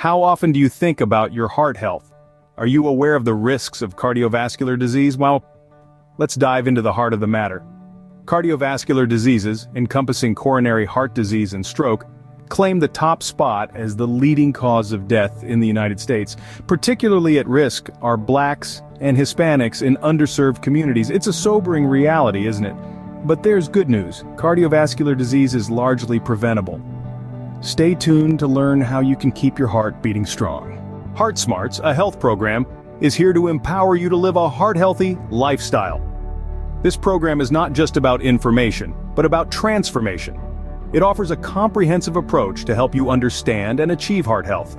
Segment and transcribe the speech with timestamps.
[0.00, 2.10] How often do you think about your heart health?
[2.56, 5.18] Are you aware of the risks of cardiovascular disease?
[5.18, 5.44] Well,
[6.16, 7.62] let's dive into the heart of the matter.
[8.24, 12.06] Cardiovascular diseases, encompassing coronary heart disease and stroke,
[12.48, 16.34] claim the top spot as the leading cause of death in the United States.
[16.66, 21.10] Particularly at risk are blacks and Hispanics in underserved communities.
[21.10, 22.76] It's a sobering reality, isn't it?
[23.26, 24.22] But there's good news.
[24.36, 26.80] Cardiovascular disease is largely preventable.
[27.62, 31.12] Stay tuned to learn how you can keep your heart beating strong.
[31.14, 32.66] Heart Smarts, a health program,
[33.02, 36.00] is here to empower you to live a heart-healthy lifestyle.
[36.82, 40.40] This program is not just about information, but about transformation.
[40.94, 44.78] It offers a comprehensive approach to help you understand and achieve heart health.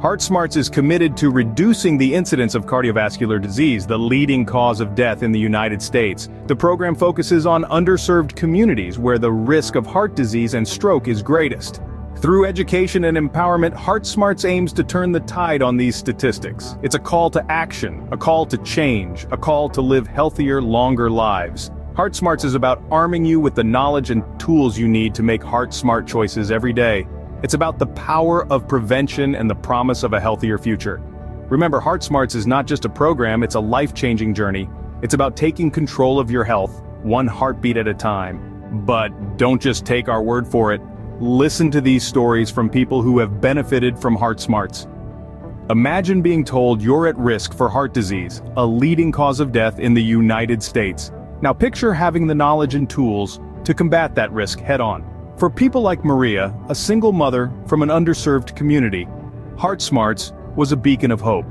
[0.00, 4.94] Heart Smarts is committed to reducing the incidence of cardiovascular disease, the leading cause of
[4.94, 6.30] death in the United States.
[6.46, 11.20] The program focuses on underserved communities where the risk of heart disease and stroke is
[11.20, 11.82] greatest.
[12.20, 16.74] Through education and empowerment, HeartSmarts aims to turn the tide on these statistics.
[16.82, 21.08] It's a call to action, a call to change, a call to live healthier, longer
[21.08, 21.70] lives.
[21.92, 26.08] HeartSmarts is about arming you with the knowledge and tools you need to make heart-smart
[26.08, 27.06] choices every day.
[27.44, 31.00] It's about the power of prevention and the promise of a healthier future.
[31.48, 34.68] Remember, HeartSmarts is not just a program, it's a life-changing journey.
[35.02, 38.84] It's about taking control of your health, one heartbeat at a time.
[38.84, 40.80] But don't just take our word for it.
[41.20, 44.86] Listen to these stories from people who have benefited from Heart Smarts.
[45.68, 49.94] Imagine being told you're at risk for heart disease, a leading cause of death in
[49.94, 51.10] the United States.
[51.42, 55.34] Now picture having the knowledge and tools to combat that risk head-on.
[55.36, 59.08] For people like Maria, a single mother from an underserved community,
[59.56, 61.46] Heart Smarts was a beacon of hope.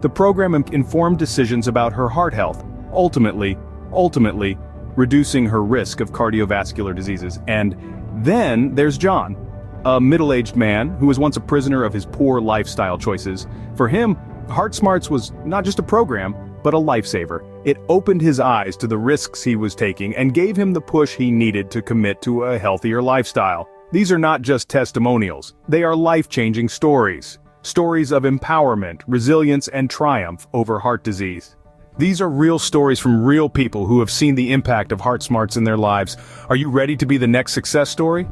[0.00, 3.56] The program informed decisions about her heart health, ultimately,
[3.92, 4.58] ultimately,
[4.96, 7.76] reducing her risk of cardiovascular diseases and
[8.22, 9.36] then there's John,
[9.84, 13.46] a middle-aged man who was once a prisoner of his poor lifestyle choices.
[13.76, 14.16] For him,
[14.48, 17.44] Heart Smarts was not just a program, but a lifesaver.
[17.66, 21.14] It opened his eyes to the risks he was taking and gave him the push
[21.14, 23.68] he needed to commit to a healthier lifestyle.
[23.92, 27.38] These are not just testimonials, they are life-changing stories.
[27.62, 31.56] Stories of empowerment, resilience, and triumph over heart disease.
[31.96, 35.56] These are real stories from real people who have seen the impact of Heart Smarts
[35.56, 36.16] in their lives.
[36.48, 38.26] Are you ready to be the next success story?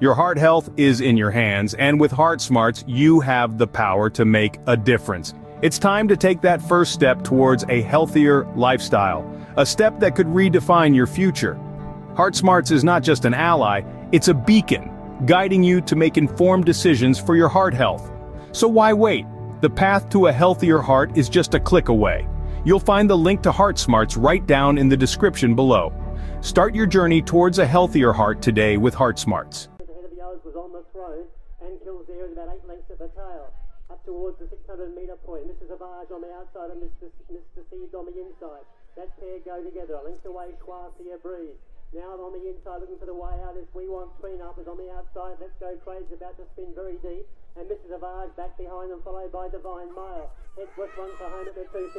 [0.00, 4.10] Your heart health is in your hands, and with Heart Smarts, you have the power
[4.10, 5.32] to make a difference.
[5.62, 9.24] It's time to take that first step towards a healthier lifestyle,
[9.56, 11.54] a step that could redefine your future.
[12.16, 14.90] Heart Smarts is not just an ally, it's a beacon,
[15.24, 18.10] guiding you to make informed decisions for your heart health.
[18.50, 19.24] So why wait?
[19.60, 22.26] The path to a healthier heart is just a click away.
[22.64, 25.92] You'll find the link to Heart Smarts right down in the description below.
[26.40, 29.68] Start your journey towards a healthier heart today with Heart Smarts.
[34.04, 35.48] Towards the 600 metre point.
[35.48, 35.64] Mr.
[35.64, 37.08] Savage on the outside and Mr.
[37.96, 38.64] On the inside.
[38.96, 39.96] That pair go together.
[40.04, 40.52] Length away,
[41.22, 41.56] Breeze.
[41.94, 44.76] Now on the inside looking for the way out We Want Clean Up is on
[44.76, 45.40] the outside.
[45.40, 47.24] Let's Go Crazy about to spin very deep.
[47.54, 47.86] And Mr.
[47.86, 50.26] Savage back behind them followed by Divine Mail.
[50.58, 51.94] Edgeworth runs for home at the 250.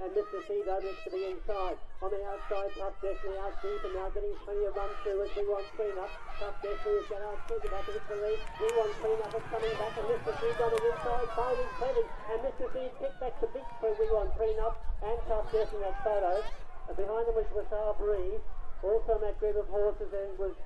[0.00, 0.40] And Mr.
[0.48, 1.76] Cedo next to the inside.
[2.00, 5.32] On the outside, Tough Destiny out deep and now getting plenty of run through as
[5.36, 6.08] We Want Clean Up.
[6.40, 8.40] Tough Destiny is going out through the back of the lead.
[8.56, 10.32] We Want Clean Up coming back and Mr.
[10.40, 12.04] Seed on the inside fighting plenty.
[12.32, 12.64] And Mr.
[12.72, 16.40] Seed picked back the big for We Want Clean Up and Tough Destiny that photo.
[16.88, 18.40] And behind them was Wasar Breeze.
[18.80, 20.56] Also on that group of horses then was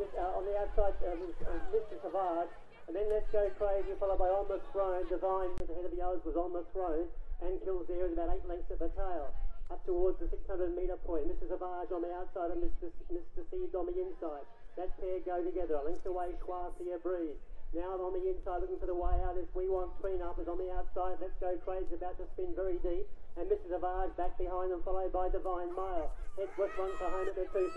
[0.00, 2.00] uh, on the outside uh, uh, Mr.
[2.00, 2.48] Savard.
[2.84, 5.08] And then Let's Go Crazy, followed by On the Throne.
[5.08, 7.08] Divine at the head of the others was On the Throne.
[7.40, 9.32] And kills there is about eight lengths of the tail.
[9.72, 11.24] Up towards the 600 metre point.
[11.24, 11.48] Mr.
[11.48, 12.92] Savage on the outside and Mr.
[13.08, 13.40] Mr.
[13.72, 14.44] On the inside.
[14.76, 15.80] That pair go together.
[15.80, 17.40] A length away, Schwarzier Breeze.
[17.72, 20.38] Now I'm on the inside looking for the way out is We Want Clean Up
[20.38, 21.18] is on the outside.
[21.18, 23.08] Let's Go Crazy about to spin very deep.
[23.34, 23.66] And Mr.
[23.66, 26.06] Savage back behind them followed by Divine Mail.
[26.38, 27.74] Edgeworth runs for home at the 250.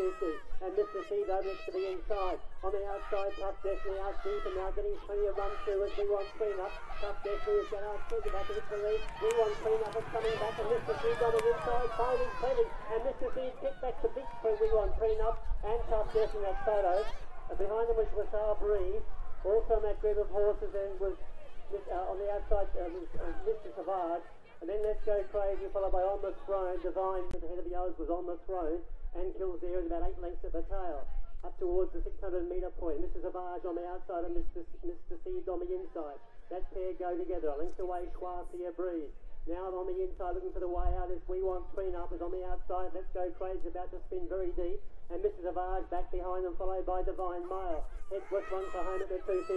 [0.62, 1.02] And Mr.
[1.02, 2.38] Next to the inside.
[2.62, 5.94] On the outside, Tough Destiny out deep and now getting plenty of run through as
[5.98, 6.74] We Want Clean Up.
[7.02, 9.02] Tough Destiny is going out through the back of the lead.
[9.22, 10.94] We Want Clean Up is coming back and Mr.
[10.94, 12.68] Cedo on the inside finding plenty.
[12.94, 13.28] And Mr.
[13.34, 14.94] Cedo picked back the big for We Want
[15.26, 16.94] Up and Tough Destiny that photo.
[17.50, 19.06] And behind them was Wasar Breeze.
[19.42, 21.18] Also that group of horses then was
[21.74, 23.70] uh, on the outside uh, uh, Mr.
[23.74, 24.22] Savard.
[24.62, 26.82] And then Let's Go Crazy, followed by On the Throne.
[26.82, 28.82] Divine at the head of the others was On the Throne
[29.14, 31.06] and kills there about eight lengths of the tail.
[31.46, 32.98] Up towards the 600 metre point.
[32.98, 33.22] Mr.
[33.22, 34.66] Savage on the outside and Mr.
[34.82, 35.14] Mr.
[35.22, 36.18] Seed on the inside.
[36.50, 37.54] That pair go together.
[37.54, 39.14] A length away, Schwarzier Breeze.
[39.48, 42.20] Now on the inside looking for the way out is We Want Clean Up is
[42.20, 42.92] on the outside.
[42.92, 44.76] Let's Go Crazy about to spin very deep.
[45.08, 45.40] and Mr.
[45.40, 47.88] Savage back behind them, followed by Divine Mail.
[48.12, 49.48] West one for home at the 250,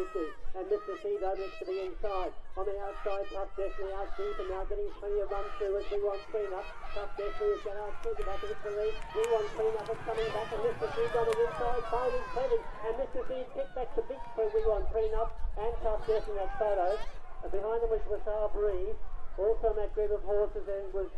[0.55, 0.95] and Mr.
[1.03, 2.31] Cedo next to the inside.
[2.55, 5.87] On the outside, Tough Destiny out deep, and now getting plenty of run through as
[5.91, 6.67] we want clean up.
[6.95, 8.95] Tough Destiny is going out through the back of the lead.
[8.95, 10.87] We want clean up, it's coming back, and Mr.
[10.87, 13.21] Cedo on the inside, fighting, fighting, and Mr.
[13.27, 16.95] Cedo kicked back to big for We want clean up, and Tough Destiny that photo.
[17.43, 18.95] And behind them was Wasar Breeze.
[19.41, 21.09] Also in that group of horses then was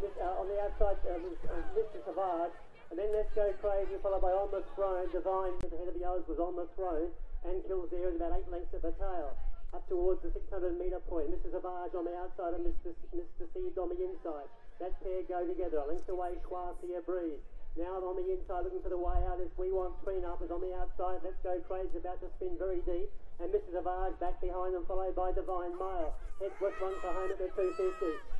[0.00, 2.00] uh, on the outside uh, was uh, Mr.
[2.08, 2.48] Savard.
[2.88, 5.10] And then Let's Go Crazy, followed by On the Throne.
[5.12, 7.12] Divine at the head of the others was On the Throne.
[7.44, 9.36] And Kills there is about eight lengths of the tail.
[9.74, 11.28] Up towards the 600 metre point.
[11.28, 11.52] Mr.
[11.52, 12.96] Savage on the outside and Mr.
[13.12, 13.44] Mr.
[13.52, 14.48] Seed on the inside.
[14.80, 15.82] That pair go together.
[15.82, 17.42] A length away, Schwarzier Breeze.
[17.76, 20.48] Now on the inside looking for the way out is We Want Tween Up is
[20.48, 21.20] on the outside.
[21.20, 23.68] Let's Go Crazy about to spin very deep and Mr.
[23.68, 26.16] Savage back behind them, followed by Divine Mail.
[26.40, 27.80] Head west for home at the 250,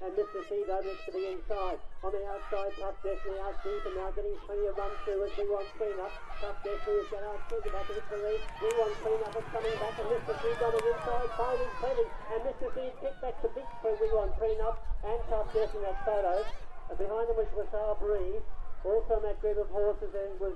[0.04, 0.38] and Mr.
[0.52, 1.80] Cedo next to the inside.
[2.04, 5.32] On the outside, Tough Destiny out deep, and now getting plenty of run through as
[5.40, 6.12] we want clean up.
[6.44, 8.40] Tough Destiny is going out through the back of the lead.
[8.60, 10.32] We want clean up, it's coming back, and Mr.
[10.44, 12.66] Cedo on the inside, fighting, fighting, and Mr.
[12.76, 14.76] Cedo kicked back to big for We want clean up,
[15.08, 16.44] and Tough Destiny that photo.
[16.92, 18.44] And behind them was Wasar Breeze.
[18.84, 20.54] Also in that group of horses then was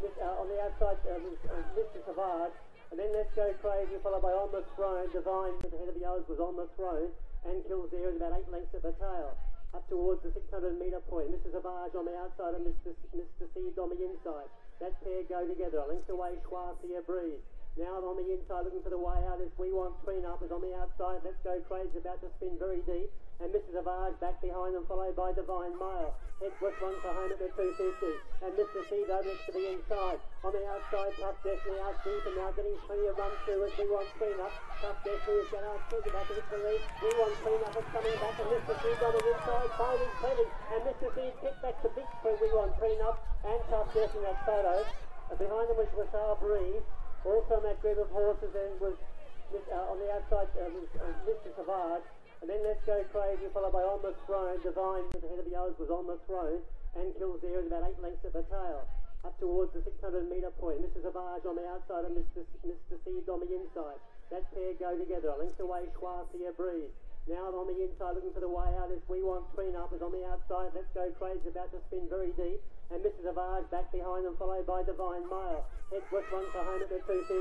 [0.00, 1.98] uh, on the outside was uh, Mr.
[2.06, 2.52] Savard.
[2.90, 5.10] And then Let's Go Crazy, followed by On the Throne.
[5.10, 7.10] Divine at the head of the others was On the Throne.
[7.42, 9.34] And kills there is about eight lengths at the tail.
[9.74, 11.34] Up towards the 600 metre point.
[11.34, 11.50] Mr.
[11.50, 13.44] Savage on the outside and Mr.
[13.54, 14.48] Seed on the inside.
[14.78, 15.82] That pair go together.
[15.82, 17.42] A length away, Schwarzier Breeze.
[17.76, 20.48] Now on the inside looking for the way out is We Want Tween Up is
[20.48, 21.20] on the outside.
[21.26, 23.68] Let's Go Crazy about to spin very deep and Mr.
[23.76, 26.16] Savage back behind them, followed by Divine Mail.
[26.40, 27.80] Head west one for home at the 250,
[28.44, 28.80] and Mr.
[28.92, 30.20] Cedo next to the inside.
[30.44, 33.72] On the outside, Tough Destiny out deep, and now getting plenty of run through as
[33.80, 34.52] we want clean up.
[34.84, 36.82] Tough Destiny is going out through the back of the lead.
[37.00, 38.74] We want clean up, it's coming back, and Mr.
[38.84, 41.06] Cedo on the inside, fighting, fighting, and Mr.
[41.16, 43.16] Cedo kicked back to big for We want clean up,
[43.48, 44.84] and Tough Destiny that photo.
[45.32, 46.84] And behind them was Wasar Breeze.
[47.24, 48.94] Also in that group of horses then was
[49.50, 51.50] uh, on the outside uh, was uh, Mr.
[51.56, 52.02] Savard.
[52.42, 54.60] And then Let's Go Crazy, followed by On the Throne.
[54.62, 56.60] Divine at the head of the others was On the Throne.
[56.96, 58.84] And kills there is about eight lengths at the tail.
[59.24, 60.84] Up towards the 600 metre point.
[60.84, 61.00] Mr.
[61.00, 62.44] Savage on the outside and Mr.
[62.62, 62.94] Mr.
[63.04, 63.98] Seed on the inside.
[64.30, 65.32] That pair go together.
[65.32, 66.92] A length away, Schwarzier Breeze.
[67.26, 69.90] Now I'm on the inside looking for the way out is We Want Tween Up
[69.90, 70.70] is on the outside.
[70.78, 73.18] Let's Go Crazy about to spin very deep and Mr.
[73.26, 75.66] Savage back behind them, followed by Divine Mail.
[75.90, 77.34] Head west one for home at the 250,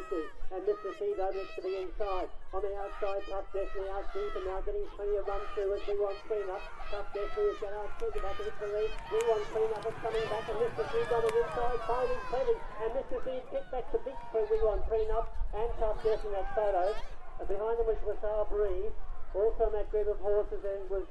[0.57, 0.89] and Mr.
[0.97, 2.29] Cedo next to the inside.
[2.49, 5.81] On the outside, Tough Destiny out deep, and now getting plenty of run through as
[5.85, 6.65] we want clean up.
[6.89, 8.89] Tough Destiny is going out through the back of the lead.
[9.13, 10.83] We want clean up, it's coming back, and Mr.
[10.89, 13.17] Cedo on the inside, fighting, fighting, and Mr.
[13.21, 16.89] Cedo kicked back to big for We want clean up, and Tough Destiny that photo.
[17.37, 18.97] And behind them was Wasar Breeze.
[19.35, 21.03] Also that group of horses then was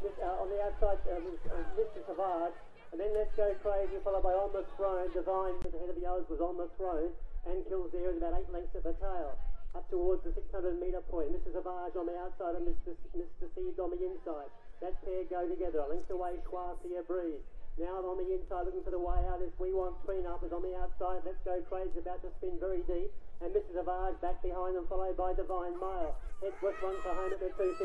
[0.00, 2.00] uh, on the outside uh, was uh, Mr.
[2.08, 2.56] Savard.
[2.92, 5.12] And then Let's Go Crazy, followed by On the Throne.
[5.12, 7.12] Divine at the head of the others was On the Throne.
[7.44, 9.36] And kills is about eight lengths at the tail.
[9.76, 11.36] Up towards the 600 metre point.
[11.36, 11.52] Mr.
[11.52, 12.96] Savage on the outside and Mr.
[13.12, 13.44] Mr.
[13.52, 14.48] Seed on the inside.
[14.80, 15.84] That pair go together.
[15.84, 17.44] A length away, Schwarzier Breeze.
[17.76, 20.52] Now on the inside looking for the way out is We Want Tween Up is
[20.56, 21.20] on the outside.
[21.28, 23.12] Let's Go Crazy about to spin very deep
[23.44, 23.70] and Mr.
[23.76, 26.16] Savage back behind them, followed by Divine Mail.
[26.40, 27.80] Head west one for home at the 250,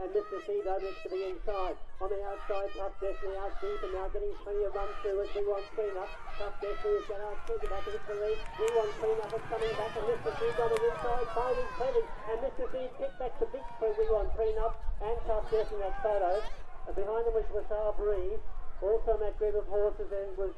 [0.00, 0.36] and Mr.
[0.48, 1.76] Cedo next to the inside.
[2.00, 5.30] On the outside, Tough Destiny out deep, and now getting plenty of run through as
[5.36, 6.08] we want clean up.
[6.40, 8.38] Tough Destiny is going out through the back of the lead.
[8.56, 10.30] We want clean up, it's coming back, and Mr.
[10.40, 12.64] Cedo on the inside, fighting, fighting, and Mr.
[12.72, 14.72] Cedo kicked back to big for We want clean up,
[15.04, 16.32] and Tough Destiny that photo.
[16.88, 18.42] And behind them was Wasar Breeze.
[18.82, 20.50] Also in that group of horses then was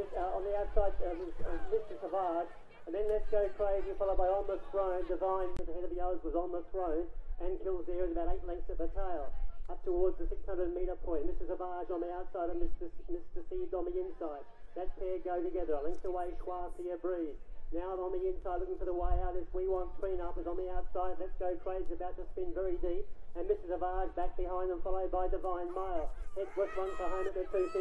[0.00, 1.94] uh, on the outside uh, uh, Mr.
[2.02, 2.48] Savard.
[2.90, 5.06] And then Let's Go Crazy, followed by On the Throne.
[5.06, 7.06] Divine at the head of the others was On the Throne.
[7.38, 9.30] And kills there is about eight lengths at the tail.
[9.70, 10.42] Up towards the 600
[10.74, 11.22] metre point.
[11.22, 11.46] Mr.
[11.46, 13.46] Savage on the outside and Mr.
[13.46, 14.42] Seed on the inside.
[14.74, 15.78] That pair go together.
[15.78, 17.38] A length away, Schwarzier Breeze.
[17.70, 20.50] Now on the inside looking for the way out is We Want Tween Up is
[20.50, 21.14] on the outside.
[21.22, 23.06] Let's Go Crazy about to spin very deep
[23.38, 23.70] and Mr.
[23.70, 26.10] Savage back behind them, followed by Divine Mail.
[26.38, 27.74] Head west one for home at the 250,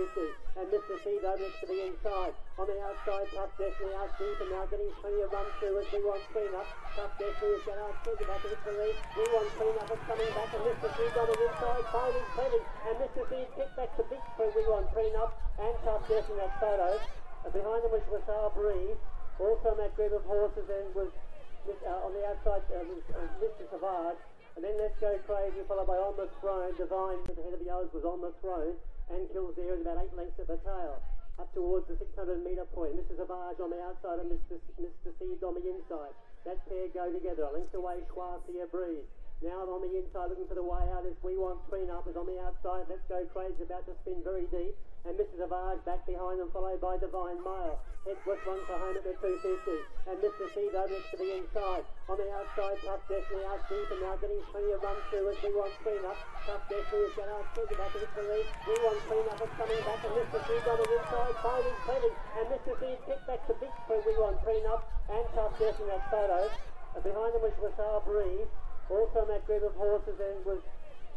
[0.57, 0.97] and Mr.
[1.05, 2.33] Cedo next to the inside.
[2.57, 5.85] On the outside, Tough Destiny out deep, and now getting plenty of run through as
[5.93, 6.65] we want clean up.
[6.97, 8.95] Tough Destiny is going out through the back of the lead.
[9.13, 10.89] We want clean up, it's coming back, and Mr.
[10.97, 13.21] Cedo on the inside, fighting, fighting, and Mr.
[13.29, 16.89] Cedo kicked back to big for We want clean up, and Tough Destiny that photo.
[17.45, 18.97] And behind them was Wasar Breeze.
[19.37, 21.07] Also in that group of horses then was
[21.69, 23.63] uh, on the outside uh, uh, Mr.
[23.69, 24.17] Savard.
[24.59, 26.75] And then Let's Go Crazy, followed by On the Throne.
[26.75, 28.75] Divine at the head of the others was On the Throne.
[29.07, 30.99] And kills there is about eight lengths at the tail.
[31.39, 32.99] Up towards the 600 metre point.
[32.99, 33.15] Mr.
[33.15, 34.59] Savage on the outside and Mr.
[34.75, 35.15] Mr.
[35.15, 36.11] Seed on the inside.
[36.43, 37.47] That pair go together.
[37.47, 39.07] A length away, Schwarzier Breeze.
[39.39, 42.19] Now on the inside looking for the way out is We Want Tween Up is
[42.19, 42.91] on the outside.
[42.91, 44.75] Let's Go Crazy about to spin very deep
[45.07, 45.39] and Mr.
[45.39, 47.79] Savage back behind them, followed by Divine Mail.
[48.03, 49.47] Head West one for home at the 250,
[50.11, 50.43] and Mr.
[50.51, 51.87] Cedo next to the inside.
[52.11, 55.39] On the outside, Tough Destiny out deep and now getting plenty of run through as
[55.39, 56.19] we want clean up.
[56.43, 58.47] Tough Destiny is going out through the back of the lead.
[58.67, 60.39] We want clean up is coming back, and Mr.
[60.43, 62.71] Cedo on the inside, fighting plenty, and Mr.
[62.75, 66.51] Cedo kicked back the big for We want clean up, and Tough Destiny that photo.
[66.91, 68.51] And behind them was Wasar Breeze.
[68.89, 70.57] Also that group of horses and was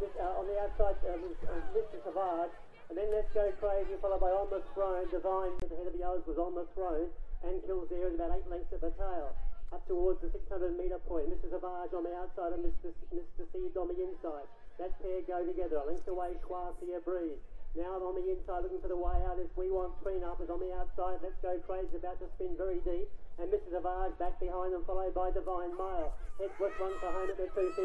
[0.04, 1.96] uh, on the outside uh, uh, Mr.
[2.04, 2.52] Savage.
[2.92, 5.08] And then Let's Go Crazy, followed by On the Throne.
[5.08, 7.08] Divine at the head of the others was On the Throne.
[7.40, 9.32] And Kills there is about eight lengths at the tail.
[9.72, 11.32] Up towards the 600 metre point.
[11.32, 11.48] Mr.
[11.48, 12.92] Savage on the outside and Mr.
[13.08, 13.48] Mr.
[13.56, 14.44] Seed on the inside.
[14.76, 15.80] That pair go together.
[15.80, 17.40] A length away, Schwarzier Breeze.
[17.72, 20.52] Now on the inside looking for the way out is We Want Clean Up is
[20.52, 21.24] on the outside.
[21.24, 23.08] Let's Go Crazy about to spin very deep
[23.40, 23.72] and Mr.
[23.72, 26.12] Savage back behind them, followed by Divine Mail.
[26.40, 27.76] Head West one for home at the 250,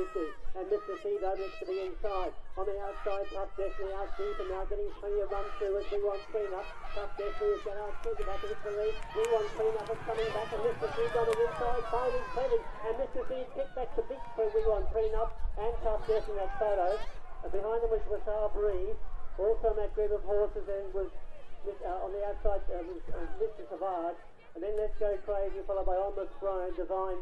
[0.55, 0.93] and Mr.
[1.03, 2.31] Cedo next to the inside.
[2.55, 5.87] On the outside, Tough Destiny out deep and now getting plenty of run through as
[5.91, 6.65] we want clean up.
[6.95, 8.97] Tough Destiny is going out through the back of the police.
[9.13, 10.87] We want clean up is coming back, and Mr.
[10.95, 13.19] Cedo on the inside, finding plenty, and Mr.
[13.27, 16.87] Cedo kicked back the big for We want clean up, and Tough Destiny that photo.
[17.43, 18.99] And behind them was Wasar Breeze.
[19.37, 21.11] Also in that group of horses and was
[21.67, 23.63] uh, on the outside uh, was uh, Mr.
[23.69, 24.15] Savard.
[24.57, 27.13] And then Let's Go Crazy, followed by Almost Throne, Divine